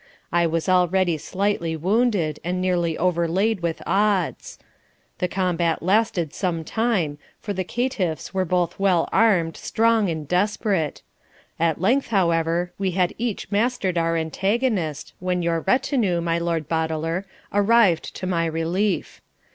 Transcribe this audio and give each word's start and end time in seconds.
I 0.31 0.47
was 0.47 0.67
already 0.67 1.15
slightly 1.19 1.77
wounded, 1.77 2.39
and 2.43 2.59
nearly 2.59 2.97
overlaid 2.97 3.59
with 3.59 3.83
odds. 3.85 4.57
The 5.19 5.27
combat 5.27 5.83
lasted 5.83 6.33
some 6.33 6.63
time, 6.63 7.19
for 7.39 7.53
the 7.53 7.63
caitiffs 7.63 8.33
were 8.33 8.43
both 8.43 8.79
well 8.79 9.07
armed, 9.11 9.55
strong, 9.55 10.09
and 10.09 10.27
desperate; 10.27 11.03
at 11.59 11.79
length, 11.79 12.07
however, 12.07 12.71
we 12.79 12.89
had 12.97 13.13
each 13.19 13.51
mastered 13.51 13.95
our 13.95 14.17
antagonist, 14.17 15.13
when 15.19 15.43
your 15.43 15.59
retinue, 15.59 16.19
my 16.19 16.39
Lord 16.39 16.67
Boteler, 16.67 17.25
arrived 17.53 18.15
to 18.15 18.25
my 18.25 18.47
relief. 18.47 19.21